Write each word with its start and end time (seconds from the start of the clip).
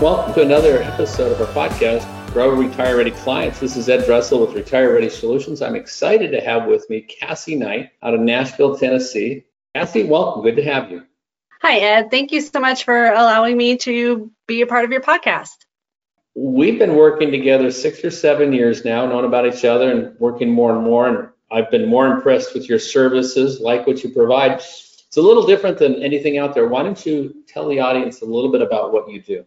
Welcome 0.00 0.32
to 0.34 0.42
another 0.42 0.80
episode 0.80 1.32
of 1.32 1.40
our 1.40 1.68
podcast, 1.68 2.06
Grow 2.32 2.50
Retire 2.50 2.98
Ready 2.98 3.10
Clients. 3.10 3.58
This 3.58 3.76
is 3.76 3.88
Ed 3.88 4.06
Dressel 4.06 4.38
with 4.38 4.54
Retire 4.54 4.94
Ready 4.94 5.08
Solutions. 5.08 5.60
I'm 5.60 5.74
excited 5.74 6.30
to 6.30 6.40
have 6.40 6.66
with 6.66 6.88
me 6.88 7.00
Cassie 7.00 7.56
Knight 7.56 7.90
out 8.00 8.14
of 8.14 8.20
Nashville, 8.20 8.78
Tennessee. 8.78 9.46
Cassie, 9.74 10.04
welcome. 10.04 10.44
Good 10.44 10.54
to 10.54 10.62
have 10.62 10.92
you. 10.92 11.02
Hi, 11.62 11.78
Ed. 11.78 12.12
Thank 12.12 12.30
you 12.30 12.40
so 12.40 12.60
much 12.60 12.84
for 12.84 13.06
allowing 13.06 13.56
me 13.56 13.76
to 13.78 14.30
be 14.46 14.60
a 14.60 14.68
part 14.68 14.84
of 14.84 14.92
your 14.92 15.00
podcast. 15.00 15.66
We've 16.36 16.78
been 16.78 16.94
working 16.94 17.32
together 17.32 17.72
six 17.72 18.04
or 18.04 18.12
seven 18.12 18.52
years 18.52 18.84
now, 18.84 19.04
known 19.04 19.24
about 19.24 19.52
each 19.52 19.64
other 19.64 19.90
and 19.90 20.16
working 20.20 20.48
more 20.48 20.76
and 20.76 20.84
more. 20.84 21.08
And 21.08 21.28
I've 21.50 21.72
been 21.72 21.88
more 21.88 22.06
impressed 22.06 22.54
with 22.54 22.68
your 22.68 22.78
services, 22.78 23.58
like 23.58 23.84
what 23.88 24.04
you 24.04 24.10
provide. 24.10 24.52
It's 24.52 25.16
a 25.16 25.20
little 25.20 25.44
different 25.44 25.76
than 25.76 26.00
anything 26.04 26.38
out 26.38 26.54
there. 26.54 26.68
Why 26.68 26.84
don't 26.84 27.04
you 27.04 27.42
tell 27.48 27.68
the 27.68 27.80
audience 27.80 28.22
a 28.22 28.26
little 28.26 28.52
bit 28.52 28.62
about 28.62 28.92
what 28.92 29.10
you 29.10 29.20
do? 29.20 29.44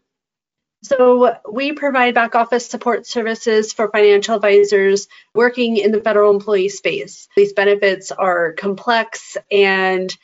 So, 0.84 1.36
we 1.52 1.74
provide 1.74 2.16
back 2.16 2.34
office 2.34 2.68
support 2.68 3.06
services 3.06 3.72
for 3.72 3.90
financial 3.90 4.36
advisors 4.36 5.08
working 5.36 5.78
in 5.78 5.92
the 5.92 6.02
federal 6.02 6.34
employee 6.34 6.70
space. 6.70 7.28
These 7.36 7.54
benefits 7.54 8.12
are 8.12 8.54
complex 8.54 9.38
and 9.52 10.16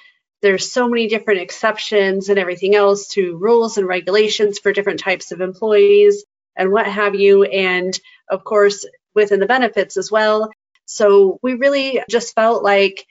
there's 0.42 0.72
so 0.72 0.88
many 0.88 1.08
different 1.08 1.42
exceptions 1.42 2.30
and 2.30 2.40
everything 2.40 2.76
else 2.76 3.08
to 3.10 3.38
rules 3.38 3.78
and 3.78 3.88
regulations 3.88 4.60
for 4.60 4.72
different 4.72 5.00
types 5.00 5.32
of 5.32 5.42
employees 5.42 6.26
and 6.56 6.72
what 6.72 6.88
have 6.88 7.16
you. 7.16 7.44
And 7.44 8.00
of 8.30 8.44
course, 8.44 8.86
within 9.14 9.40
the 9.40 9.46
benefits 9.46 9.98
as 9.98 10.12
well. 10.12 10.52
So 10.86 11.40
we 11.42 11.56
really 11.56 12.02
just 12.10 12.36
felt 12.36 12.64
like 12.64 13.06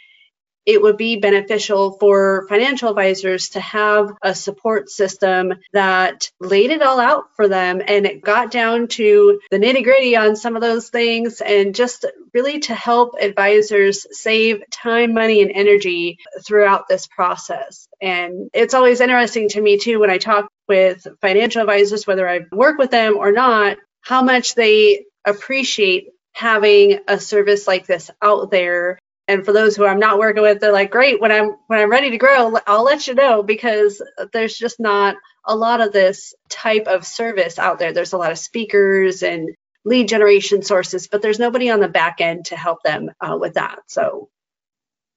it 0.67 0.83
would 0.83 0.97
be 0.97 1.17
beneficial 1.17 1.93
for 1.93 2.45
financial 2.49 2.91
advisors 2.91 3.51
to 3.51 3.61
have 3.61 4.13
a 4.21 4.35
support 4.35 4.91
system 4.91 5.55
that 5.73 6.31
laid 6.41 6.71
it 6.73 6.83
all 6.83 6.99
out 6.99 7.25
for 7.37 7.47
them 7.47 7.81
and 7.87 8.05
it 8.05 8.21
got 8.21 8.51
down 8.51 8.89
to 8.89 9.41
the 9.51 9.59
nitty 9.59 9.85
gritty 9.85 10.17
on 10.17 10.35
some 10.35 10.57
of 10.57 10.63
those 10.63 10.91
things 10.91 11.41
and 11.41 11.75
just 11.75 12.05
really 12.35 12.59
to 12.59 12.75
help 12.75 13.15
advisors 13.21 14.07
save 14.11 14.63
time, 14.71 15.15
money, 15.15 15.41
and 15.41 15.53
energy 15.55 16.19
throughout 16.45 16.89
this 16.89 17.07
process. 17.07 17.89
And 18.03 18.51
it's 18.53 18.75
always 18.75 19.01
interesting 19.01 19.49
to 19.51 19.61
me 19.61 19.79
too 19.79 20.01
when 20.01 20.11
I 20.11 20.19
talk 20.19 20.49
with 20.69 21.07
financial 21.21 21.63
advisors, 21.63 22.07
whether 22.07 22.29
I 22.29 22.41
work 22.51 22.77
with 22.77 22.91
them 22.91 23.17
or 23.17 23.31
not, 23.31 23.79
how 24.01 24.23
much 24.23 24.55
they 24.57 25.05
appreciate 25.25 26.09
having 26.33 26.99
a 27.09 27.19
service 27.19 27.67
like 27.67 27.87
this 27.87 28.11
out 28.21 28.51
there 28.51 28.99
and 29.29 29.45
for 29.45 29.53
those 29.53 29.77
who 29.77 29.85
I'm 29.85 29.99
not 29.99 30.19
working 30.19 30.43
with, 30.43 30.61
they're 30.61 30.73
like, 30.73 30.91
great. 30.91 31.21
When 31.21 31.33
I'm 31.33 31.57
when 31.67 31.81
I'm 31.81 31.91
ready 31.91 32.11
to 32.11 32.19
grow, 32.19 32.57
I'll 32.67 32.85
let 32.85 33.07
you 33.07 33.15
know 33.15 33.43
because 33.43 34.03
there's 34.33 34.57
just 34.57 34.79
not 34.79 35.17
a 35.45 35.57
lot 35.57 35.81
of 35.81 35.93
this 35.93 36.35
type 36.49 36.87
of 36.87 37.05
service 37.07 37.59
out 37.59 37.79
there. 37.79 37.93
There's 37.93 38.13
a 38.13 38.19
lot 38.19 38.33
of 38.33 38.39
speakers 38.39 39.23
and 39.23 39.51
lead 39.85 40.09
generation 40.09 40.63
sources, 40.63 41.09
but 41.09 41.23
there's 41.23 41.39
nobody 41.39 41.71
on 41.71 41.81
the 41.81 41.89
back 41.89 42.21
end 42.21 42.47
to 42.47 42.57
help 42.57 42.83
them 42.83 43.11
uh, 43.21 43.37
with 43.41 43.55
that. 43.55 43.81
So, 43.89 44.29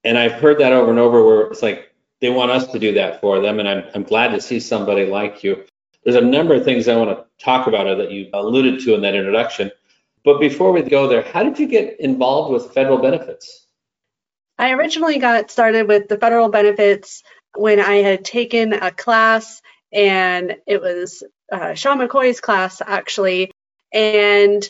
and 0.03 0.17
I've 0.17 0.33
heard 0.33 0.59
that 0.59 0.73
over 0.73 0.89
and 0.89 0.99
over 0.99 1.23
where 1.23 1.41
it's 1.47 1.61
like 1.61 1.91
they 2.21 2.29
want 2.29 2.51
us 2.51 2.67
to 2.71 2.79
do 2.79 2.93
that 2.95 3.21
for 3.21 3.41
them, 3.41 3.59
and 3.59 3.69
I'm 3.69 3.83
I'm 3.93 4.03
glad 4.03 4.29
to 4.29 4.41
see 4.41 4.59
somebody 4.59 5.05
like 5.05 5.43
you. 5.43 5.65
There's 6.03 6.15
a 6.15 6.21
number 6.21 6.55
of 6.55 6.65
things 6.65 6.87
I 6.87 6.95
want 6.95 7.11
to 7.11 7.25
talk 7.43 7.67
about 7.67 7.97
that 7.97 8.11
you 8.11 8.29
alluded 8.33 8.79
to 8.81 8.95
in 8.95 9.01
that 9.01 9.15
introduction. 9.15 9.69
But 10.25 10.39
before 10.39 10.71
we 10.71 10.81
go 10.81 11.07
there, 11.07 11.21
how 11.21 11.43
did 11.43 11.59
you 11.59 11.67
get 11.67 11.99
involved 11.99 12.51
with 12.53 12.73
federal 12.73 12.97
benefits? 12.97 13.67
I 14.59 14.71
originally 14.71 15.19
got 15.19 15.49
started 15.49 15.87
with 15.87 16.09
the 16.09 16.17
federal 16.17 16.49
benefits 16.49 17.23
when 17.55 17.79
I 17.79 17.95
had 17.95 18.25
taken 18.25 18.73
a 18.73 18.91
class, 18.91 19.61
and 19.93 20.57
it 20.67 20.81
was 20.81 21.23
uh, 21.51 21.73
Sean 21.75 21.97
McCoy's 21.97 22.41
class 22.41 22.81
actually, 22.85 23.51
and 23.93 24.67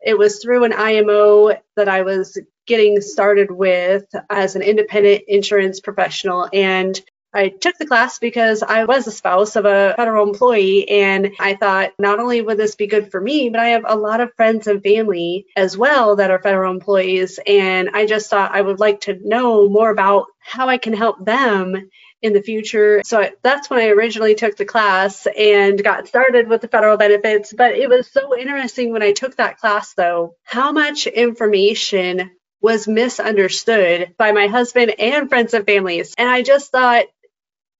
it 0.00 0.16
was 0.16 0.40
through 0.40 0.62
an 0.64 0.72
IMO 0.72 1.60
that 1.76 1.88
I 1.88 2.02
was 2.02 2.38
getting 2.66 3.00
started 3.00 3.50
with 3.50 4.04
as 4.30 4.54
an 4.54 4.62
independent 4.62 5.24
insurance 5.26 5.80
professional. 5.80 6.48
And 6.52 6.98
I 7.34 7.48
took 7.48 7.78
the 7.78 7.86
class 7.86 8.18
because 8.18 8.62
I 8.62 8.84
was 8.84 9.04
the 9.04 9.10
spouse 9.10 9.56
of 9.56 9.64
a 9.64 9.94
federal 9.96 10.28
employee, 10.28 10.88
and 10.88 11.32
I 11.40 11.54
thought 11.54 11.92
not 11.98 12.20
only 12.20 12.42
would 12.42 12.58
this 12.58 12.74
be 12.74 12.86
good 12.86 13.10
for 13.10 13.20
me, 13.20 13.48
but 13.48 13.60
I 13.60 13.68
have 13.68 13.84
a 13.86 13.96
lot 13.96 14.20
of 14.20 14.34
friends 14.34 14.66
and 14.66 14.82
family 14.82 15.46
as 15.56 15.76
well 15.76 16.16
that 16.16 16.30
are 16.30 16.42
federal 16.42 16.72
employees. 16.72 17.38
And 17.46 17.90
I 17.94 18.06
just 18.06 18.28
thought 18.28 18.54
I 18.54 18.60
would 18.60 18.80
like 18.80 19.02
to 19.02 19.18
know 19.22 19.68
more 19.68 19.90
about 19.90 20.26
how 20.40 20.68
I 20.68 20.76
can 20.76 20.92
help 20.92 21.24
them 21.24 21.88
in 22.20 22.32
the 22.32 22.42
future. 22.42 23.02
So 23.04 23.30
that's 23.42 23.68
when 23.68 23.80
I 23.80 23.88
originally 23.88 24.34
took 24.34 24.56
the 24.56 24.64
class 24.64 25.26
and 25.26 25.82
got 25.82 26.06
started 26.06 26.48
with 26.48 26.60
the 26.60 26.68
federal 26.68 26.96
benefits. 26.96 27.52
But 27.52 27.72
it 27.72 27.88
was 27.88 28.10
so 28.10 28.38
interesting 28.38 28.92
when 28.92 29.02
I 29.02 29.12
took 29.12 29.36
that 29.36 29.58
class, 29.58 29.94
though, 29.94 30.36
how 30.44 30.72
much 30.72 31.06
information 31.06 32.30
was 32.60 32.86
misunderstood 32.86 34.14
by 34.16 34.30
my 34.30 34.46
husband 34.46 34.94
and 35.00 35.28
friends 35.28 35.52
and 35.52 35.66
families. 35.66 36.14
And 36.16 36.28
I 36.28 36.42
just 36.42 36.70
thought, 36.70 37.06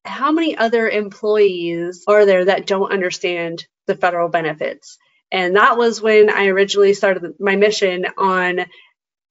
how 0.04 0.32
many 0.32 0.56
other 0.56 0.88
employees 0.88 2.04
are 2.06 2.26
there 2.26 2.46
that 2.46 2.66
don't 2.66 2.92
understand 2.92 3.66
the 3.86 3.94
federal 3.94 4.28
benefits? 4.28 4.98
And 5.30 5.56
that 5.56 5.78
was 5.78 6.02
when 6.02 6.28
I 6.28 6.46
originally 6.46 6.94
started 6.94 7.34
my 7.40 7.56
mission 7.56 8.06
on 8.18 8.66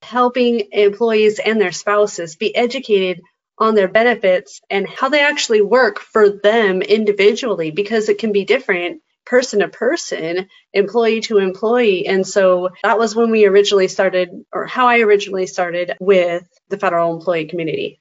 helping 0.02 0.68
employees 0.72 1.40
and 1.40 1.62
their 1.62 1.72
spouses 1.72 2.36
be 2.36 2.56
educated 2.56 3.22
on 3.60 3.76
their 3.76 3.88
benefits 3.88 4.62
and 4.70 4.90
how 4.90 5.10
they 5.10 5.22
actually 5.22 5.62
work 5.62 6.00
for 6.00 6.30
them 6.30 6.82
individually 6.82 7.70
because 7.70 8.10
it 8.10 8.18
can 8.18 8.32
be 8.32 8.44
different 8.44 9.02
person 9.26 9.60
to 9.60 9.68
person, 9.68 10.48
employee 10.74 11.22
to 11.22 11.38
employee. 11.38 12.08
And 12.08 12.26
so 12.26 12.70
that 12.84 12.98
was 12.98 13.16
when 13.16 13.30
we 13.30 13.46
originally 13.46 13.88
started, 13.88 14.30
or 14.52 14.66
how 14.66 14.88
I 14.88 15.02
originally 15.02 15.46
started 15.46 15.96
with 16.00 16.44
the 16.70 16.80
federal 16.80 17.16
employee 17.16 17.46
community. 17.46 18.01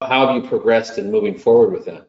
How 0.00 0.28
have 0.28 0.36
you 0.36 0.48
progressed 0.48 0.98
in 0.98 1.10
moving 1.10 1.36
forward 1.36 1.72
with 1.72 1.86
that? 1.86 2.08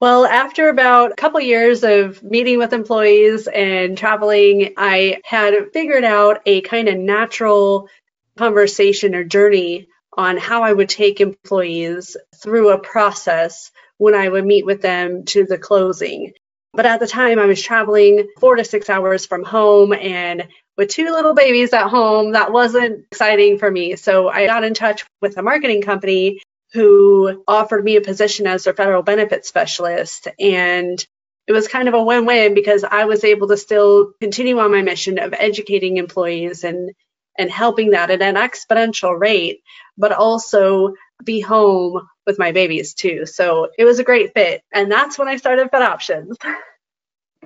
Well, 0.00 0.24
after 0.24 0.68
about 0.68 1.12
a 1.12 1.16
couple 1.16 1.40
years 1.40 1.82
of 1.82 2.22
meeting 2.22 2.58
with 2.58 2.72
employees 2.72 3.48
and 3.48 3.98
traveling, 3.98 4.74
I 4.76 5.20
had 5.24 5.72
figured 5.72 6.04
out 6.04 6.42
a 6.46 6.60
kind 6.60 6.88
of 6.88 6.98
natural 6.98 7.88
conversation 8.36 9.14
or 9.14 9.24
journey 9.24 9.88
on 10.16 10.36
how 10.36 10.62
I 10.62 10.72
would 10.72 10.88
take 10.88 11.20
employees 11.20 12.16
through 12.36 12.70
a 12.70 12.78
process 12.78 13.72
when 13.98 14.14
I 14.14 14.28
would 14.28 14.44
meet 14.44 14.66
with 14.66 14.82
them 14.82 15.24
to 15.26 15.44
the 15.44 15.58
closing. 15.58 16.32
But 16.72 16.86
at 16.86 17.00
the 17.00 17.06
time, 17.06 17.38
I 17.38 17.46
was 17.46 17.62
traveling 17.62 18.28
four 18.38 18.56
to 18.56 18.64
six 18.64 18.88
hours 18.88 19.26
from 19.26 19.44
home 19.44 19.92
and 19.92 20.48
with 20.76 20.88
two 20.88 21.10
little 21.10 21.34
babies 21.34 21.72
at 21.72 21.88
home, 21.88 22.32
that 22.32 22.52
wasn't 22.52 23.06
exciting 23.10 23.58
for 23.58 23.70
me. 23.70 23.96
So 23.96 24.28
I 24.28 24.46
got 24.46 24.64
in 24.64 24.74
touch 24.74 25.04
with 25.20 25.36
a 25.36 25.42
marketing 25.42 25.82
company 25.82 26.40
who 26.72 27.42
offered 27.46 27.84
me 27.84 27.96
a 27.96 28.00
position 28.00 28.46
as 28.46 28.64
their 28.64 28.74
federal 28.74 29.02
benefits 29.02 29.48
specialist. 29.48 30.28
And 30.38 31.04
it 31.46 31.52
was 31.52 31.68
kind 31.68 31.88
of 31.88 31.94
a 31.94 32.02
win 32.02 32.24
win 32.24 32.54
because 32.54 32.84
I 32.84 33.04
was 33.04 33.24
able 33.24 33.48
to 33.48 33.56
still 33.56 34.12
continue 34.20 34.58
on 34.58 34.70
my 34.70 34.82
mission 34.82 35.18
of 35.18 35.34
educating 35.36 35.96
employees 35.96 36.64
and 36.64 36.92
and 37.38 37.50
helping 37.50 37.90
that 37.90 38.10
at 38.10 38.20
an 38.20 38.34
exponential 38.34 39.18
rate, 39.18 39.62
but 39.96 40.12
also 40.12 40.94
be 41.24 41.40
home 41.40 42.06
with 42.26 42.38
my 42.38 42.52
babies 42.52 42.94
too. 42.94 43.24
So 43.24 43.68
it 43.78 43.84
was 43.84 43.98
a 43.98 44.04
great 44.04 44.34
fit. 44.34 44.62
And 44.72 44.92
that's 44.92 45.18
when 45.18 45.28
I 45.28 45.36
started 45.36 45.70
Fed 45.70 45.82
Options. 45.82 46.36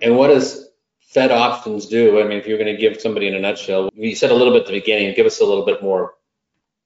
And 0.03 0.19
what 0.19 0.27
does 0.29 0.69
Fed 1.09 1.33
Options 1.33 1.87
do? 1.87 2.21
I 2.21 2.25
mean, 2.25 2.37
if 2.37 2.47
you're 2.47 2.59
going 2.59 2.75
to 2.75 2.79
give 2.79 3.01
somebody 3.01 3.29
in 3.29 3.35
a 3.35 3.41
nutshell, 3.41 3.89
you 3.95 4.15
said 4.15 4.31
a 4.31 4.35
little 4.35 4.53
bit 4.53 4.61
at 4.61 4.67
the 4.67 4.79
beginning, 4.79 5.15
give 5.15 5.25
us 5.25 5.41
a 5.41 5.45
little 5.47 5.65
bit 5.65 5.83
more 5.83 6.13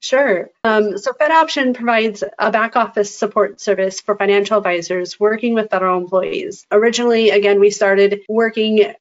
Sure. 0.00 0.50
Um, 0.64 0.96
so 0.96 1.12
Fed 1.12 1.30
Option 1.30 1.74
provides 1.74 2.24
a 2.38 2.50
back 2.50 2.74
office 2.74 3.16
support 3.16 3.60
service 3.60 4.00
for 4.00 4.16
financial 4.16 4.56
advisors 4.56 5.20
working 5.20 5.52
with 5.52 5.70
federal 5.70 6.00
employees. 6.00 6.66
Originally, 6.70 7.30
again, 7.30 7.60
we 7.60 7.70
started 7.70 8.22
working 8.26 8.94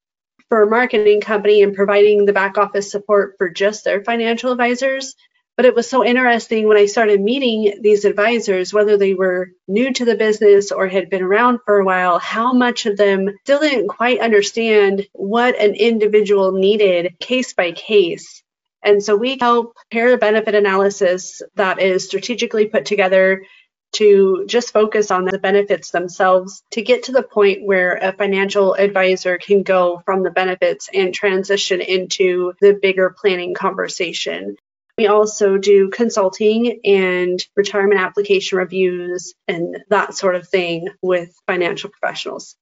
for 0.49 0.63
a 0.63 0.69
marketing 0.69 1.21
company 1.21 1.63
and 1.63 1.73
providing 1.73 2.25
the 2.25 2.33
back 2.33 2.57
office 2.57 2.91
support 2.91 3.35
for 3.37 3.49
just 3.49 3.85
their 3.85 4.03
financial 4.03 4.51
advisors. 4.51 5.15
But 5.55 5.65
it 5.65 5.75
was 5.75 5.89
so 5.89 6.05
interesting 6.05 6.67
when 6.67 6.77
I 6.77 6.85
started 6.85 7.21
meeting 7.21 7.79
these 7.81 8.03
advisors, 8.03 8.73
whether 8.73 8.97
they 8.97 9.13
were 9.13 9.51
new 9.67 9.93
to 9.93 10.05
the 10.05 10.15
business 10.15 10.71
or 10.71 10.87
had 10.87 11.09
been 11.09 11.21
around 11.21 11.59
for 11.65 11.79
a 11.79 11.85
while, 11.85 12.19
how 12.19 12.53
much 12.53 12.85
of 12.85 12.97
them 12.97 13.29
still 13.43 13.59
didn't 13.59 13.87
quite 13.87 14.19
understand 14.19 15.07
what 15.13 15.59
an 15.59 15.75
individual 15.75 16.51
needed 16.53 17.19
case 17.19 17.53
by 17.53 17.71
case 17.71 18.43
and 18.83 19.03
so 19.03 19.15
we 19.15 19.37
help 19.39 19.75
pair 19.91 20.17
benefit 20.17 20.55
analysis 20.55 21.41
that 21.55 21.81
is 21.81 22.05
strategically 22.05 22.65
put 22.65 22.85
together 22.85 23.43
to 23.91 24.45
just 24.47 24.71
focus 24.71 25.09
on 25.11 25.25
the 25.25 25.39
benefits 25.39 25.91
themselves 25.91 26.63
to 26.71 26.81
get 26.81 27.03
to 27.03 27.11
the 27.11 27.23
point 27.23 27.65
where 27.65 27.95
a 27.95 28.13
financial 28.13 28.75
advisor 28.75 29.37
can 29.37 29.63
go 29.63 30.01
from 30.05 30.23
the 30.23 30.29
benefits 30.29 30.89
and 30.93 31.13
transition 31.13 31.81
into 31.81 32.53
the 32.61 32.77
bigger 32.79 33.15
planning 33.19 33.53
conversation. 33.53 34.55
We 34.97 35.07
also 35.07 35.57
do 35.57 35.89
consulting 35.89 36.81
and 36.83 37.43
retirement 37.55 38.01
application 38.01 38.57
reviews 38.57 39.33
and 39.47 39.77
that 39.89 40.13
sort 40.13 40.35
of 40.35 40.47
thing 40.47 40.89
with 41.01 41.33
financial 41.47 41.89
professionals. 41.89 42.55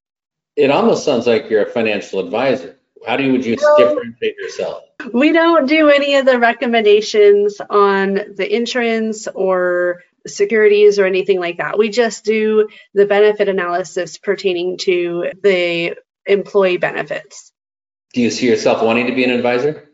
It 0.56 0.70
almost 0.70 1.04
sounds 1.04 1.26
like 1.26 1.50
you're 1.50 1.62
a 1.62 1.70
financial 1.70 2.20
advisor. 2.20 2.76
How 3.06 3.16
do 3.16 3.24
you, 3.24 3.32
would 3.32 3.44
you 3.44 3.56
no, 3.60 3.76
differentiate 3.76 4.36
yourself? 4.38 4.82
We 5.12 5.32
don't 5.32 5.66
do 5.66 5.88
any 5.90 6.16
of 6.16 6.26
the 6.26 6.38
recommendations 6.38 7.60
on 7.70 8.14
the 8.14 8.46
insurance 8.48 9.28
or 9.28 10.02
securities 10.26 10.98
or 10.98 11.06
anything 11.06 11.40
like 11.40 11.58
that. 11.58 11.78
We 11.78 11.88
just 11.88 12.24
do 12.24 12.68
the 12.94 13.06
benefit 13.06 13.48
analysis 13.48 14.18
pertaining 14.18 14.78
to 14.78 15.30
the 15.42 15.96
employee 16.26 16.78
benefits. 16.78 17.52
Do 18.12 18.22
you 18.22 18.30
see 18.30 18.48
yourself 18.48 18.82
wanting 18.82 19.06
to 19.06 19.14
be 19.14 19.24
an 19.24 19.30
advisor? 19.30 19.88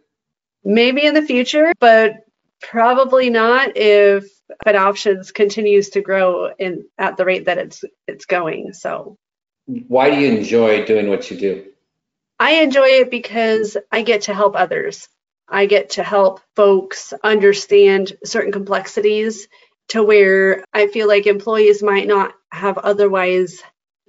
Maybe 0.64 1.04
in 1.04 1.14
the 1.14 1.22
future, 1.22 1.72
but 1.78 2.24
probably 2.62 3.28
not 3.28 3.76
if 3.76 4.24
Fed 4.64 4.76
options 4.76 5.32
continues 5.32 5.90
to 5.90 6.00
grow 6.00 6.50
in 6.58 6.84
at 6.98 7.16
the 7.16 7.24
rate 7.24 7.46
that 7.46 7.58
it's 7.58 7.84
it's 8.06 8.24
going. 8.24 8.72
So 8.72 9.18
why 9.66 10.10
do 10.10 10.20
you 10.20 10.32
enjoy 10.32 10.84
doing 10.86 11.08
what 11.08 11.30
you 11.30 11.36
do? 11.36 11.66
I 12.38 12.62
enjoy 12.62 12.86
it 12.86 13.10
because 13.10 13.76
I 13.90 14.02
get 14.02 14.22
to 14.22 14.34
help 14.34 14.56
others. 14.56 15.08
I 15.48 15.66
get 15.66 15.90
to 15.90 16.02
help 16.02 16.40
folks 16.56 17.12
understand 17.22 18.16
certain 18.24 18.52
complexities 18.52 19.48
to 19.88 20.02
where 20.02 20.64
I 20.72 20.86
feel 20.86 21.06
like 21.06 21.26
employees 21.26 21.82
might 21.82 22.08
not 22.08 22.34
have 22.50 22.78
otherwise 22.78 23.62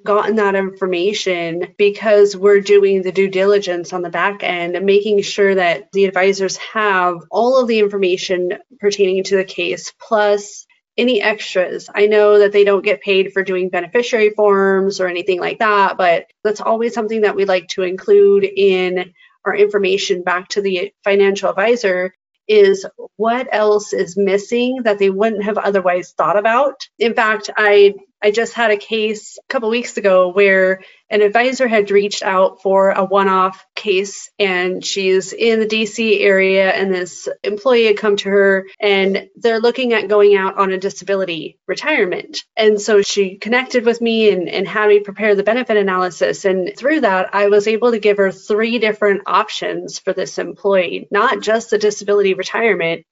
gotten 0.03 0.35
that 0.35 0.55
information 0.55 1.73
because 1.77 2.37
we're 2.37 2.61
doing 2.61 3.01
the 3.01 3.11
due 3.11 3.27
diligence 3.27 3.91
on 3.91 4.01
the 4.01 4.09
back 4.09 4.43
end 4.43 4.75
and 4.75 4.85
making 4.85 5.21
sure 5.21 5.55
that 5.55 5.91
the 5.91 6.05
advisors 6.05 6.57
have 6.57 7.17
all 7.31 7.59
of 7.59 7.67
the 7.67 7.79
information 7.79 8.53
pertaining 8.79 9.23
to 9.23 9.35
the 9.35 9.43
case 9.43 9.91
plus 9.99 10.65
any 10.97 11.21
extras. 11.21 11.89
I 11.93 12.07
know 12.07 12.39
that 12.39 12.51
they 12.51 12.63
don't 12.63 12.83
get 12.83 13.01
paid 13.01 13.33
for 13.33 13.43
doing 13.43 13.69
beneficiary 13.69 14.29
forms 14.31 14.99
or 14.99 15.07
anything 15.07 15.39
like 15.39 15.59
that, 15.59 15.97
but 15.97 16.27
that's 16.43 16.61
always 16.61 16.93
something 16.93 17.21
that 17.21 17.35
we 17.35 17.45
like 17.45 17.67
to 17.69 17.83
include 17.83 18.43
in 18.45 19.13
our 19.45 19.55
information 19.55 20.23
back 20.23 20.49
to 20.49 20.61
the 20.61 20.93
financial 21.03 21.49
advisor 21.49 22.15
is 22.47 22.85
what 23.17 23.47
else 23.51 23.91
is 23.93 24.17
missing 24.17 24.83
that 24.83 24.99
they 24.99 25.09
wouldn't 25.09 25.43
have 25.43 25.57
otherwise 25.57 26.13
thought 26.15 26.37
about. 26.37 26.87
In 26.99 27.13
fact, 27.13 27.49
I 27.57 27.95
I 28.25 28.31
just 28.31 28.53
had 28.53 28.71
a 28.71 28.77
case 28.77 29.37
a 29.37 29.53
couple 29.53 29.69
weeks 29.69 29.97
ago 29.97 30.29
where 30.29 30.81
an 31.11 31.21
advisor 31.21 31.67
had 31.67 31.91
reached 31.91 32.23
out 32.23 32.59
for 32.63 32.89
a 32.89 33.05
one-off 33.05 33.63
case 33.75 34.31
and 34.39 34.83
she's 34.83 35.31
in 35.31 35.59
the 35.59 35.67
DC 35.67 36.21
area 36.21 36.71
and 36.71 36.91
this 36.91 37.29
employee 37.43 37.85
had 37.85 37.99
come 37.99 38.17
to 38.17 38.29
her 38.29 38.67
and 38.79 39.29
they're 39.35 39.59
looking 39.59 39.93
at 39.93 40.07
going 40.07 40.35
out 40.35 40.57
on 40.57 40.71
a 40.71 40.79
disability 40.79 41.59
retirement. 41.67 42.39
And 42.57 42.81
so 42.81 43.03
she 43.03 43.37
connected 43.37 43.85
with 43.85 44.01
me 44.01 44.31
and, 44.31 44.49
and 44.49 44.67
had 44.67 44.89
me 44.89 45.01
prepare 45.01 45.35
the 45.35 45.43
benefit 45.43 45.77
analysis. 45.77 46.45
And 46.45 46.75
through 46.75 47.01
that, 47.01 47.29
I 47.35 47.49
was 47.49 47.67
able 47.67 47.91
to 47.91 47.99
give 47.99 48.17
her 48.17 48.31
three 48.31 48.79
different 48.79 49.21
options 49.27 49.99
for 49.99 50.13
this 50.13 50.39
employee, 50.39 51.07
not 51.11 51.41
just 51.43 51.69
the 51.69 51.77
disability 51.77 52.33
retirement, 52.33 53.05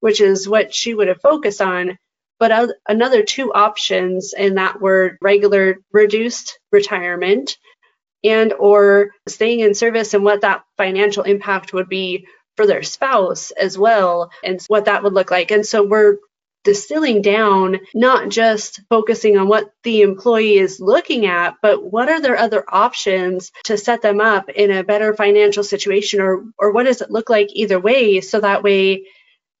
which 0.00 0.22
is 0.22 0.48
what 0.48 0.72
she 0.72 0.94
would 0.94 1.08
have 1.08 1.20
focused 1.20 1.60
on, 1.60 1.98
but 2.38 2.70
another 2.88 3.22
two 3.22 3.52
options 3.52 4.34
and 4.34 4.58
that 4.58 4.80
were 4.80 5.18
regular 5.20 5.76
reduced 5.92 6.58
retirement 6.72 7.56
and 8.24 8.52
or 8.54 9.10
staying 9.28 9.60
in 9.60 9.74
service 9.74 10.14
and 10.14 10.24
what 10.24 10.40
that 10.40 10.64
financial 10.78 11.22
impact 11.22 11.72
would 11.72 11.88
be 11.88 12.26
for 12.56 12.66
their 12.66 12.82
spouse 12.82 13.50
as 13.50 13.76
well 13.76 14.30
and 14.42 14.60
what 14.68 14.86
that 14.86 15.02
would 15.02 15.12
look 15.12 15.30
like. 15.30 15.50
And 15.50 15.66
so 15.66 15.86
we're 15.86 16.16
distilling 16.64 17.20
down 17.20 17.78
not 17.94 18.30
just 18.30 18.80
focusing 18.88 19.36
on 19.36 19.46
what 19.48 19.70
the 19.82 20.00
employee 20.00 20.56
is 20.56 20.80
looking 20.80 21.26
at 21.26 21.54
but 21.60 21.84
what 21.84 22.08
are 22.08 22.22
their 22.22 22.38
other 22.38 22.64
options 22.66 23.52
to 23.64 23.76
set 23.76 24.00
them 24.00 24.18
up 24.18 24.48
in 24.48 24.70
a 24.70 24.82
better 24.82 25.14
financial 25.14 25.62
situation 25.62 26.22
or 26.22 26.42
or 26.58 26.72
what 26.72 26.84
does 26.84 27.02
it 27.02 27.10
look 27.10 27.28
like 27.28 27.48
either 27.52 27.78
way 27.78 28.22
so 28.22 28.40
that 28.40 28.62
way 28.62 29.04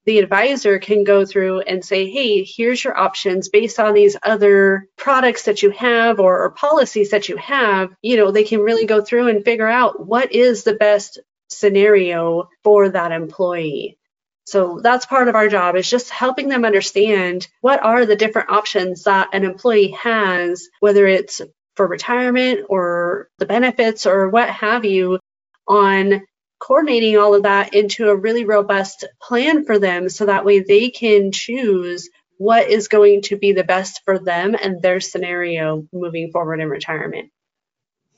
the 0.06 0.18
advisor 0.18 0.78
can 0.78 1.04
go 1.04 1.24
through 1.24 1.60
and 1.60 1.84
say, 1.84 2.10
hey, 2.10 2.44
here's 2.44 2.82
your 2.82 2.96
options 2.96 3.48
based 3.48 3.80
on 3.80 3.94
these 3.94 4.16
other 4.22 4.86
products 4.96 5.44
that 5.44 5.62
you 5.62 5.70
have 5.70 6.20
or, 6.20 6.44
or, 6.44 6.50
policies 6.50 7.10
that 7.10 7.28
you 7.28 7.36
have. 7.36 7.90
You 8.02 8.16
know, 8.16 8.30
they 8.30 8.44
can 8.44 8.60
really 8.60 8.86
go 8.86 9.02
through 9.02 9.28
and 9.28 9.44
figure 9.44 9.68
out 9.68 10.06
what 10.06 10.32
is 10.32 10.62
the 10.62 10.74
best 10.74 11.18
scenario 11.48 12.48
for 12.62 12.88
that 12.90 13.12
employee. 13.12 13.98
So 14.46 14.80
that's 14.82 15.06
part 15.06 15.28
of 15.28 15.34
our 15.34 15.48
job 15.48 15.74
is 15.74 15.88
just 15.88 16.10
helping 16.10 16.48
them 16.48 16.64
understand 16.64 17.48
what 17.62 17.82
are 17.82 18.04
the 18.04 18.16
different 18.16 18.50
options 18.50 19.04
that 19.04 19.30
an 19.32 19.44
employee 19.44 19.92
has, 19.92 20.68
whether 20.80 21.06
it's 21.06 21.40
for 21.76 21.86
retirement 21.86 22.66
or 22.68 23.28
the 23.38 23.46
benefits 23.46 24.06
or 24.06 24.28
what 24.28 24.50
have 24.50 24.84
you 24.84 25.18
on 25.66 26.22
coordinating 26.64 27.18
all 27.18 27.34
of 27.34 27.42
that 27.42 27.74
into 27.74 28.08
a 28.08 28.16
really 28.16 28.46
robust 28.46 29.04
plan 29.20 29.66
for 29.66 29.78
them 29.78 30.08
so 30.08 30.24
that 30.24 30.46
way 30.46 30.60
they 30.60 30.88
can 30.88 31.30
choose 31.30 32.08
what 32.38 32.70
is 32.70 32.88
going 32.88 33.20
to 33.20 33.36
be 33.36 33.52
the 33.52 33.64
best 33.64 34.00
for 34.06 34.18
them 34.18 34.56
and 34.60 34.80
their 34.80 34.98
scenario 34.98 35.86
moving 35.92 36.30
forward 36.32 36.60
in 36.60 36.68
retirement. 36.68 37.30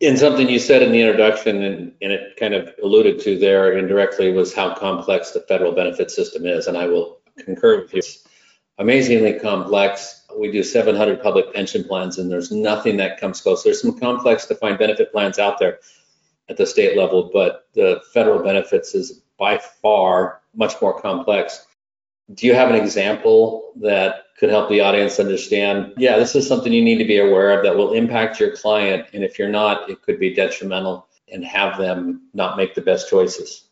And 0.01 0.17
something 0.17 0.49
you 0.49 0.61
said 0.61 0.83
in 0.83 0.93
the 0.93 1.01
introduction, 1.01 1.63
and, 1.63 1.93
and, 2.01 2.13
it 2.13 2.37
kind 2.39 2.55
of 2.55 2.73
alluded 2.83 3.19
to 3.21 3.39
there 3.39 3.77
indirectly, 3.79 4.31
was 4.31 4.55
how 4.55 4.75
complex 4.75 5.33
the 5.33 5.41
federal 5.41 5.73
benefit 5.73 6.11
system 6.11 6.47
is. 6.47 6.67
And 6.67 6.77
I 6.77 6.87
will 6.87 7.19
concur 7.39 7.81
with 7.81 7.93
you. 7.95 7.99
It's 7.99 8.29
amazingly 8.79 9.41
complex. 9.41 10.25
We 10.39 10.53
do 10.53 10.63
700 10.63 11.23
public 11.23 11.53
pension 11.53 11.83
plans, 11.83 12.19
and 12.19 12.31
there's 12.31 12.53
nothing 12.53 12.99
that 12.99 13.19
comes 13.19 13.41
close. 13.41 13.65
There's 13.65 13.81
some 13.81 13.99
complex 13.99 14.47
defined 14.47 14.79
benefit 14.79 15.11
plans 15.13 15.39
out 15.39 15.59
there, 15.59 15.81
at 16.49 16.57
the 16.57 16.67
state 16.67 16.97
level, 16.97 17.31
but 17.33 17.69
the 17.75 18.01
federal 18.13 18.43
benefits 18.43 18.95
is 18.95 19.23
by 19.39 19.59
far 19.59 20.41
much 20.55 20.81
more 20.81 20.99
complex. 21.01 21.67
Do 22.35 22.47
you 22.47 22.55
have 22.55 22.71
an 22.71 22.77
example 22.77 23.73
that 23.77 24.27
could 24.39 24.51
help 24.51 24.69
the 24.69 24.81
audience 24.81 25.21
understand? 25.21 25.95
Yeah, 25.97 26.19
this 26.19 26.35
is 26.35 26.47
something 26.47 26.73
you 26.73 26.85
need 26.85 26.99
to 26.99 27.05
be 27.05 27.19
aware 27.19 27.57
of 27.57 27.65
that 27.65 27.77
will 27.77 27.93
impact 27.93 28.41
your 28.41 28.57
client. 28.57 29.07
And 29.13 29.23
if 29.25 29.39
you're 29.39 29.49
not, 29.49 29.89
it 29.89 30.03
could 30.03 30.19
be 30.19 30.35
detrimental 30.35 31.07
and 31.33 31.45
have 31.45 31.79
them 31.79 32.29
not 32.35 32.57
make 32.57 32.75
the 32.75 32.81
best 32.81 33.09
choices. 33.09 33.67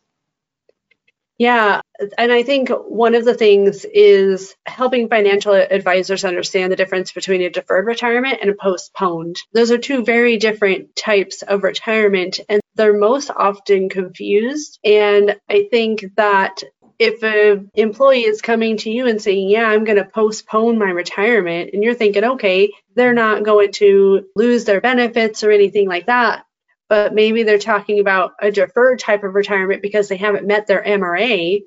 Yeah, 1.37 1.81
and 2.17 2.31
I 2.31 2.43
think 2.43 2.69
one 2.69 3.13
of 3.13 3.25
the 3.25 3.33
things 3.33 3.83
is 3.83 4.55
helping 4.65 5.09
financial 5.09 5.53
advisors 5.53 6.23
understand 6.23 6.71
the 6.71 6.77
difference 6.77 7.11
between 7.11 7.41
a 7.41 7.49
deferred 7.49 7.85
retirement 7.87 8.37
and 8.39 8.49
a 8.49 8.53
postponed. 8.53 9.41
Those 9.51 9.69
are 9.71 9.77
two 9.77 10.05
very 10.05 10.37
different 10.37 10.95
types 10.95 11.41
of 11.41 11.63
retirement, 11.63 12.39
and 12.47 12.61
they're 12.75 12.97
most 12.97 13.31
often 13.35 13.89
confused. 13.89 14.79
And 14.83 15.37
I 15.49 15.67
think 15.71 16.05
that 16.15 16.63
if 16.97 17.23
an 17.23 17.69
employee 17.75 18.25
is 18.25 18.41
coming 18.41 18.77
to 18.77 18.89
you 18.89 19.07
and 19.07 19.21
saying, 19.21 19.49
Yeah, 19.49 19.67
I'm 19.67 19.83
going 19.83 19.97
to 19.97 20.05
postpone 20.05 20.77
my 20.77 20.89
retirement, 20.89 21.71
and 21.73 21.83
you're 21.83 21.93
thinking, 21.93 22.23
Okay, 22.23 22.71
they're 22.95 23.13
not 23.13 23.43
going 23.43 23.71
to 23.73 24.25
lose 24.35 24.65
their 24.65 24.81
benefits 24.81 25.43
or 25.43 25.51
anything 25.51 25.87
like 25.87 26.05
that 26.07 26.45
but 26.87 27.13
maybe 27.13 27.43
they're 27.43 27.57
talking 27.57 27.99
about 27.99 28.33
a 28.39 28.51
deferred 28.51 28.99
type 28.99 29.23
of 29.23 29.33
retirement 29.33 29.81
because 29.81 30.07
they 30.07 30.17
haven't 30.17 30.45
met 30.45 30.67
their 30.67 30.83
MRA 30.83 31.61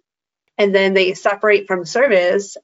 and 0.57 0.75
then 0.75 0.95
they 0.95 1.15
separate 1.15 1.67
from 1.67 1.85
service, 1.85 2.57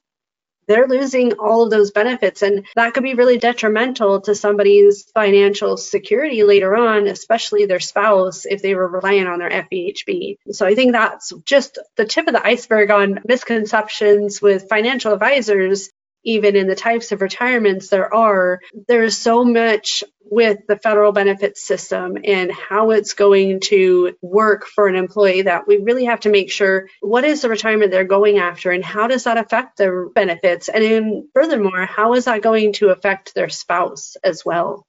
they're 0.67 0.87
losing 0.87 1.33
all 1.33 1.63
of 1.63 1.69
those 1.69 1.91
benefits. 1.91 2.41
And 2.41 2.65
that 2.75 2.93
could 2.93 3.03
be 3.03 3.13
really 3.13 3.37
detrimental 3.37 4.21
to 4.21 4.35
somebody's 4.35 5.03
financial 5.13 5.77
security 5.77 6.43
later 6.43 6.75
on, 6.75 7.07
especially 7.07 7.65
their 7.65 7.79
spouse, 7.79 8.45
if 8.45 8.61
they 8.61 8.75
were 8.75 8.87
relying 8.87 9.27
on 9.27 9.39
their 9.39 9.49
FEHB. 9.49 10.37
So 10.51 10.65
I 10.65 10.75
think 10.75 10.93
that's 10.93 11.33
just 11.45 11.79
the 11.95 12.05
tip 12.05 12.27
of 12.27 12.33
the 12.33 12.45
iceberg 12.45 12.91
on 12.91 13.19
misconceptions 13.27 14.41
with 14.41 14.69
financial 14.69 15.13
advisors 15.13 15.89
even 16.25 16.55
in 16.55 16.67
the 16.67 16.75
types 16.75 17.11
of 17.11 17.21
retirements 17.21 17.87
there 17.87 18.13
are, 18.13 18.59
there's 18.87 19.17
so 19.17 19.45
much 19.45 20.03
with 20.29 20.59
the 20.67 20.77
federal 20.77 21.11
benefits 21.11 21.61
system 21.61 22.17
and 22.23 22.51
how 22.51 22.91
it's 22.91 23.13
going 23.13 23.59
to 23.59 24.15
work 24.21 24.65
for 24.65 24.87
an 24.87 24.95
employee 24.95 25.43
that 25.43 25.67
we 25.67 25.77
really 25.77 26.05
have 26.05 26.21
to 26.21 26.29
make 26.29 26.51
sure 26.51 26.89
what 26.99 27.23
is 27.23 27.41
the 27.41 27.49
retirement 27.49 27.91
they're 27.91 28.03
going 28.03 28.39
after 28.39 28.71
and 28.71 28.83
how 28.83 29.07
does 29.07 29.25
that 29.25 29.37
affect 29.37 29.77
their 29.77 30.09
benefits? 30.09 30.67
And 30.67 30.83
then 30.83 31.29
furthermore 31.33 31.85
how 31.85 32.15
is 32.15 32.25
that 32.25 32.41
going 32.41 32.73
to 32.73 32.89
affect 32.89 33.35
their 33.35 33.49
spouse 33.49 34.17
as 34.23 34.43
well? 34.43 34.85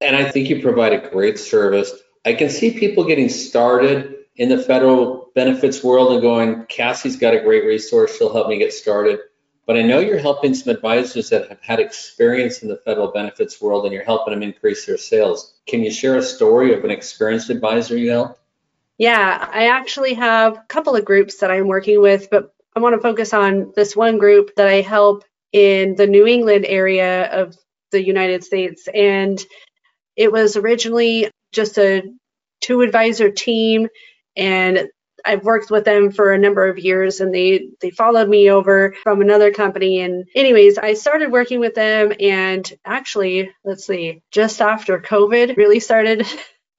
And 0.00 0.16
i 0.16 0.28
think 0.28 0.50
you 0.50 0.60
provide 0.60 0.92
a 0.92 1.10
great 1.10 1.38
service. 1.38 1.92
I 2.24 2.34
can 2.34 2.50
see 2.50 2.78
people 2.78 3.04
getting 3.04 3.28
started 3.28 4.16
in 4.34 4.48
the 4.48 4.58
federal 4.58 5.30
benefits 5.34 5.82
world 5.84 6.12
and 6.12 6.22
going 6.22 6.66
cassie's 6.66 7.16
got 7.16 7.34
a 7.34 7.40
great 7.40 7.64
resource. 7.64 8.16
She'll 8.16 8.32
help 8.32 8.48
me 8.48 8.58
get 8.58 8.72
started 8.72 9.20
but 9.66 9.76
I 9.76 9.82
know 9.82 10.00
you're 10.00 10.18
helping 10.18 10.54
some 10.54 10.74
advisors 10.74 11.30
that 11.30 11.48
have 11.48 11.60
had 11.60 11.80
experience 11.80 12.62
in 12.62 12.68
the 12.68 12.76
federal 12.76 13.08
benefits 13.08 13.60
world 13.60 13.84
and 13.84 13.92
you're 13.92 14.04
helping 14.04 14.34
them 14.34 14.42
increase 14.42 14.86
their 14.86 14.98
sales. 14.98 15.54
Can 15.66 15.82
you 15.82 15.90
share 15.90 16.16
a 16.16 16.22
story 16.22 16.74
of 16.74 16.84
an 16.84 16.90
experienced 16.90 17.50
advisor 17.50 17.96
you 17.96 18.10
helped? 18.10 18.40
Yeah, 18.98 19.48
I 19.52 19.68
actually 19.68 20.14
have 20.14 20.56
a 20.56 20.64
couple 20.68 20.96
of 20.96 21.04
groups 21.04 21.38
that 21.38 21.50
I'm 21.50 21.68
working 21.68 22.00
with, 22.00 22.28
but 22.30 22.54
I 22.74 22.80
want 22.80 22.94
to 22.94 23.00
focus 23.00 23.32
on 23.32 23.72
this 23.74 23.96
one 23.96 24.18
group 24.18 24.54
that 24.56 24.66
I 24.66 24.80
help 24.80 25.24
in 25.52 25.94
the 25.96 26.06
New 26.06 26.26
England 26.26 26.64
area 26.66 27.30
of 27.30 27.56
the 27.90 28.04
United 28.04 28.44
States. 28.44 28.88
And 28.92 29.42
it 30.16 30.32
was 30.32 30.56
originally 30.56 31.30
just 31.52 31.78
a 31.78 32.02
two 32.60 32.80
advisor 32.80 33.30
team 33.30 33.88
and 34.36 34.88
I've 35.24 35.44
worked 35.44 35.70
with 35.70 35.84
them 35.84 36.10
for 36.12 36.32
a 36.32 36.38
number 36.38 36.68
of 36.68 36.78
years 36.78 37.20
and 37.20 37.34
they 37.34 37.68
they 37.80 37.90
followed 37.90 38.28
me 38.28 38.50
over 38.50 38.94
from 39.02 39.20
another 39.20 39.52
company. 39.52 40.00
And 40.00 40.26
anyways 40.34 40.78
I 40.78 40.94
started 40.94 41.32
working 41.32 41.60
with 41.60 41.74
them 41.74 42.12
and 42.20 42.70
actually 42.84 43.50
let's 43.64 43.86
see 43.86 44.22
just 44.30 44.60
after 44.60 44.98
COVID 44.98 45.56
really 45.56 45.80
started 45.80 46.26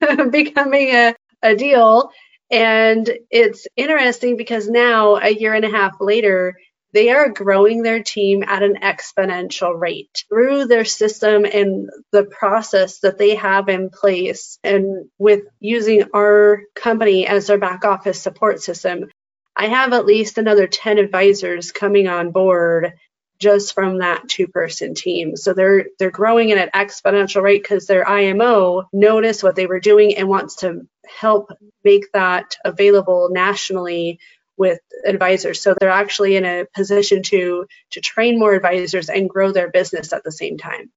becoming 0.32 0.90
a, 0.90 1.16
a 1.42 1.56
deal. 1.56 2.12
And 2.52 3.10
it's 3.32 3.68
interesting 3.76 4.38
because 4.38 4.70
now 4.70 5.16
a 5.16 5.30
year 5.30 5.54
and 5.54 5.66
a 5.66 5.72
half 5.72 6.00
later 6.00 6.56
they 6.94 7.10
are 7.10 7.30
growing 7.30 7.82
their 7.82 8.04
team 8.04 8.44
at 8.44 8.64
an 8.64 8.76
exponential 8.82 9.78
rate 9.80 10.24
through 10.30 10.66
their 10.66 10.86
system 10.86 11.44
and 11.44 11.90
the 12.12 12.24
process 12.24 13.00
that 13.00 13.18
they 13.18 13.36
have 13.36 13.68
in 13.68 13.90
place. 13.90 14.60
And 14.64 15.10
with 15.18 15.42
using 15.60 16.06
our 16.14 16.62
company 16.76 17.28
as 17.28 17.48
their 17.48 17.58
back 17.58 17.84
office 17.84 18.22
support 18.22 18.62
system, 18.62 19.10
I 19.56 19.68
have 19.68 19.94
at 19.94 20.06
least 20.06 20.38
another 20.38 20.68
10 20.68 21.00
advisors 21.00 21.72
coming 21.72 22.08
on 22.08 22.32
board 22.32 22.94
just 23.40 23.74
from 23.74 24.00
that 24.00 24.30
two 24.30 24.48
person 24.48 24.94
team. 24.94 25.36
So 25.36 25.54
they're 25.54 25.88
they're 26.00 26.12
growing 26.12 26.52
at 26.52 26.58
an 26.58 26.70
exponential 26.74 27.42
rate 27.42 27.62
because 27.62 27.88
their 27.88 28.08
IMO 28.08 28.88
noticed 28.94 29.44
what 29.44 29.56
they 29.56 29.66
were 29.66 29.80
doing 29.80 30.16
and 30.16 30.30
wants 30.30 30.58
to 30.58 30.88
help 31.06 31.50
make 31.84 32.12
that 32.14 32.56
available 32.64 33.30
nationally 33.32 34.20
with 34.58 34.80
advisors. 35.06 35.62
So 35.62 35.76
they're 35.80 35.90
actually 35.90 36.36
in 36.36 36.46
a 36.46 36.66
position 36.76 37.24
to 37.24 37.66
to 37.92 38.02
train 38.02 38.40
more 38.40 38.54
advisors 38.54 39.10
and 39.10 39.30
grow 39.30 39.52
their 39.52 39.70
business 39.70 40.14
at 40.14 40.24
the 40.24 40.32
same 40.32 40.58
time. 40.58 40.92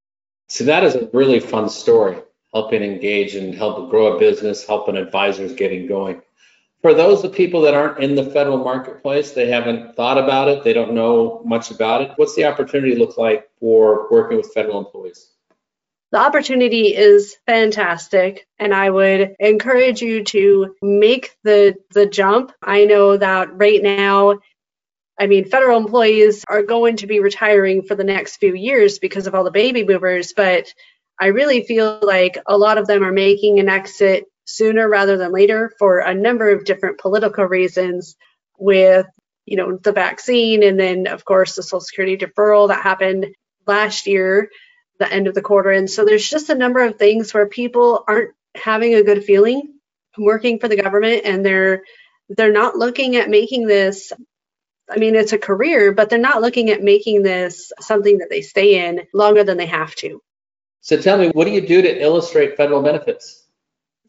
So 0.49 0.65
that 0.65 0.85
is 0.85 0.95
a 0.95 1.09
really 1.13 1.41
fun 1.41 1.69
story, 1.69 2.19
helping 2.53 2.83
engage 2.83 3.35
and 3.35 3.55
help 3.55 3.91
grow 3.91 4.17
a 4.17 4.19
business, 4.19 4.67
helping 4.67 4.97
advisors 4.97 5.53
getting 5.55 5.87
going. 5.87 6.23
For 6.83 6.95
those 6.95 7.25
of 7.25 7.33
people 7.33 7.63
that 7.63 7.75
aren't 7.75 7.99
in 7.99 8.15
the 8.15 8.31
federal 8.31 8.59
marketplace, 8.59 9.33
they 9.33 9.49
haven't 9.49 9.97
thought 9.97 10.19
about 10.19 10.47
it, 10.49 10.63
they 10.63 10.73
don't 10.73 10.93
know 10.93 11.43
much 11.45 11.73
about 11.73 12.03
it. 12.03 12.13
What's 12.17 12.37
the 12.37 12.45
opportunity 12.45 12.95
look 12.95 13.17
like 13.17 13.49
for 13.59 14.09
working 14.11 14.37
with 14.37 14.53
federal 14.53 14.79
employees? 14.79 15.31
The 16.13 16.19
opportunity 16.19 16.95
is 16.95 17.37
fantastic, 17.47 18.47
and 18.59 18.73
I 18.73 18.89
would 18.89 19.35
encourage 19.41 20.03
you 20.03 20.25
to 20.25 20.75
make 20.81 21.33
the 21.43 21.75
the 21.91 22.07
jump. 22.07 22.53
I 22.63 22.85
know 22.85 23.17
that 23.17 23.53
right 23.53 23.83
now, 23.83 24.39
I 25.19 25.27
mean, 25.27 25.47
federal 25.47 25.79
employees 25.79 26.45
are 26.49 26.63
going 26.63 26.99
to 26.99 27.07
be 27.07 27.21
retiring 27.21 27.83
for 27.83 27.97
the 27.97 28.05
next 28.05 28.37
few 28.37 28.55
years 28.55 28.99
because 28.99 29.27
of 29.27 29.35
all 29.35 29.45
the 29.45 29.51
baby 29.51 29.83
boomers, 29.83 30.33
but 30.33 30.73
I 31.19 31.27
really 31.27 31.65
feel 31.65 31.99
like 32.03 32.39
a 32.47 32.57
lot 32.57 32.79
of 32.79 32.87
them 32.87 33.03
are 33.03 33.13
making 33.13 33.59
an 33.59 33.69
exit 33.69 34.27
sooner 34.45 34.89
rather 34.89 35.17
than 35.17 35.33
later 35.33 35.73
for 35.79 35.99
a 35.99 36.15
number 36.15 36.51
of 36.51 36.65
different 36.65 36.99
political 36.99 37.45
reasons 37.45 38.17
with 38.59 39.07
you 39.45 39.57
know 39.57 39.77
the 39.77 39.93
vaccine 39.93 40.63
and 40.63 40.79
then 40.79 41.07
of 41.07 41.25
course 41.25 41.57
the 41.57 41.63
social 41.63 41.81
security 41.81 42.17
deferral 42.17 42.69
that 42.69 42.83
happened 42.83 43.27
last 43.67 44.07
year 44.07 44.51
the 44.99 45.13
end 45.13 45.27
of 45.27 45.35
the 45.35 45.43
quarter. 45.43 45.71
And 45.71 45.91
so 45.91 46.05
there's 46.05 46.29
just 46.29 46.51
a 46.51 46.55
number 46.55 46.85
of 46.85 46.97
things 46.97 47.33
where 47.33 47.47
people 47.47 48.05
aren't 48.07 48.35
having 48.55 48.95
a 48.95 49.03
good 49.03 49.25
feeling 49.25 49.75
working 50.19 50.59
for 50.59 50.69
the 50.69 50.77
government 50.77 51.23
and 51.25 51.45
they're 51.45 51.83
they're 52.31 52.53
not 52.53 52.77
looking 52.77 53.17
at 53.17 53.29
making 53.29 53.67
this 53.67 54.13
I 54.91 54.99
mean 54.99 55.15
it's 55.17 55.33
a 55.33 55.39
career, 55.39 55.93
but 55.93 56.11
they're 56.11 56.19
not 56.19 56.41
looking 56.41 56.71
at 56.71 56.83
making 56.83 57.23
this 57.23 57.73
something 57.81 58.19
that 58.19 58.31
they 58.31 58.41
stay 58.43 58.87
in 58.87 59.03
longer 59.13 59.45
than 59.45 59.57
they 59.57 59.67
have 59.67 59.95
to. 59.97 60.23
So 60.81 60.97
tell 61.01 61.19
me, 61.19 61.31
what 61.31 61.47
do 61.47 61.51
you 61.51 61.67
do 61.67 61.83
to 61.83 62.01
illustrate 62.01 62.57
federal 62.57 62.83
benefits? 62.83 63.45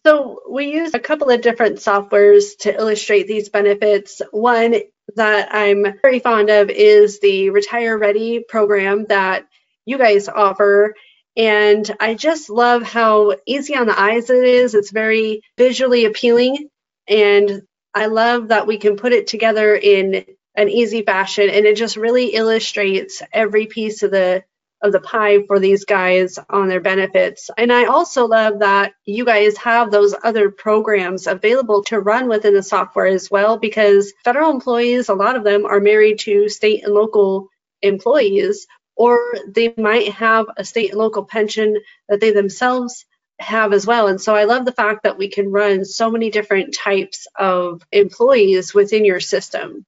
So 0.06 0.42
we 0.48 0.72
use 0.72 0.94
a 0.94 1.00
couple 1.00 1.32
of 1.32 1.42
different 1.42 1.78
softwares 1.78 2.58
to 2.60 2.74
illustrate 2.74 3.28
these 3.28 3.50
benefits. 3.50 4.22
One 4.32 4.76
that 5.16 5.50
I'm 5.52 6.00
very 6.02 6.20
fond 6.20 6.52
of 6.52 6.70
is 6.70 7.20
the 7.20 7.50
Retire 7.50 7.98
Ready 7.98 8.46
program 8.48 9.06
that 9.10 9.47
you 9.88 9.98
guys 9.98 10.28
offer. 10.28 10.94
And 11.36 11.90
I 12.00 12.14
just 12.14 12.50
love 12.50 12.84
how 12.84 13.36
easy 13.46 13.76
on 13.76 13.88
the 13.88 14.00
eyes 14.00 14.30
it 14.30 14.44
is. 14.44 14.76
It's 14.76 14.92
very 14.92 15.42
visually 15.58 16.06
appealing. 16.06 16.70
And 17.08 17.64
I 17.94 18.08
love 18.08 18.50
that 18.50 18.68
we 18.68 18.78
can 18.78 18.98
put 18.98 19.14
it 19.14 19.28
together 19.28 19.76
in 19.76 20.26
an 20.56 20.70
easy 20.70 21.04
fashion. 21.04 21.50
And 21.50 21.66
it 21.66 21.78
just 21.78 21.96
really 21.96 22.34
illustrates 22.36 23.22
every 23.32 23.66
piece 23.68 24.04
of 24.04 24.12
the 24.12 24.44
of 24.84 24.92
the 24.92 25.00
pie 25.00 25.44
for 25.48 25.60
these 25.60 25.86
guys 25.86 26.38
on 26.52 26.68
their 26.68 26.82
benefits. 26.82 27.50
And 27.58 27.74
I 27.74 27.86
also 27.86 28.28
love 28.28 28.60
that 28.60 28.94
you 29.06 29.26
guys 29.26 29.58
have 29.58 29.90
those 29.90 30.14
other 30.24 30.52
programs 30.52 31.26
available 31.26 31.84
to 31.86 32.00
run 32.00 32.28
within 32.28 32.54
the 32.54 32.62
software 32.62 33.08
as 33.08 33.32
well, 33.32 33.58
because 33.58 34.14
federal 34.24 34.52
employees, 34.52 35.10
a 35.10 35.16
lot 35.16 35.36
of 35.36 35.44
them 35.44 35.66
are 35.66 35.80
married 35.80 36.20
to 36.20 36.48
state 36.48 36.84
and 36.84 36.94
local 36.94 37.48
employees 37.82 38.68
or 38.98 39.20
they 39.48 39.74
might 39.78 40.12
have 40.14 40.48
a 40.58 40.66
state 40.66 40.90
and 40.90 41.00
local 41.00 41.24
pension 41.24 41.78
that 42.10 42.20
they 42.20 42.32
themselves 42.32 43.06
have 43.40 43.72
as 43.72 43.86
well. 43.86 44.08
And 44.08 44.20
so 44.20 44.36
I 44.36 44.46
love 44.46 44.66
the 44.66 44.72
fact 44.72 45.04
that 45.04 45.18
we 45.18 45.30
can 45.30 45.52
run 45.52 45.86
so 45.86 46.10
many 46.10 46.32
different 46.32 46.74
types 46.74 47.28
of 47.38 47.84
employees 47.92 48.74
within 48.74 49.06
your 49.06 49.20
system. 49.20 49.86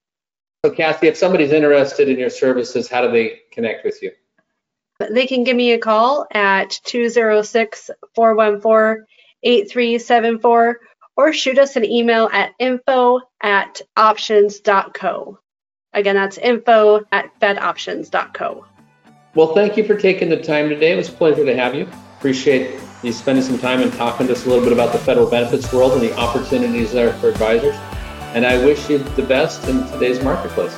So, 0.64 0.72
Kathy, 0.72 1.08
if 1.08 1.18
somebody's 1.18 1.52
interested 1.52 2.10
in 2.10 2.20
your 2.20 2.30
services, 2.30 2.88
how 2.88 3.02
do 3.02 3.12
they 3.12 3.40
connect 3.52 3.84
with 3.84 4.04
you? 4.04 4.12
They 5.00 5.26
can 5.26 5.44
give 5.46 5.56
me 5.56 5.72
a 5.72 5.80
call 5.80 6.28
at 6.32 6.80
206 6.84 7.90
414 8.14 9.06
8374 9.42 10.80
or 11.16 11.34
shoot 11.34 11.58
us 11.58 11.76
an 11.78 11.86
email 11.86 12.30
at 12.32 12.54
info 12.60 13.22
at 13.42 13.82
options.co. 13.96 15.40
Again, 15.94 16.16
that's 16.16 16.38
info 16.38 17.06
at 17.12 17.40
fedoptions.co. 17.40 18.66
Well, 19.40 19.54
thank 19.54 19.78
you 19.78 19.86
for 19.86 19.96
taking 19.96 20.28
the 20.28 20.44
time 20.44 20.68
today. 20.68 20.92
It 20.92 20.98
was 20.98 21.08
a 21.08 21.14
pleasure 21.14 21.46
to 21.46 21.56
have 21.56 21.74
you. 21.74 21.88
Appreciate 22.18 22.78
you 23.02 23.14
spending 23.14 23.42
some 23.42 23.58
time 23.58 23.82
and 23.82 23.94
talking 23.94 24.28
to 24.28 24.34
us 24.34 24.46
a 24.46 24.50
little 24.50 24.62
bit 24.62 24.74
about 24.74 24.92
the 24.92 25.00
federal 25.00 25.30
benefits 25.30 25.72
world 25.72 25.94
and 25.94 26.02
the 26.02 26.14
opportunities 26.18 26.92
there 26.92 27.14
for 27.14 27.30
advisors. 27.30 27.78
And 28.36 28.46
I 28.46 28.58
wish 28.66 28.90
you 28.90 28.98
the 28.98 29.24
best 29.24 29.66
in 29.70 29.88
today's 29.92 30.22
marketplace. 30.22 30.76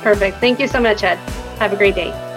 Perfect. 0.00 0.38
Thank 0.38 0.58
you 0.58 0.68
so 0.68 0.80
much, 0.80 1.02
Ed. 1.02 1.16
Have 1.58 1.74
a 1.74 1.76
great 1.76 1.94
day. 1.94 2.29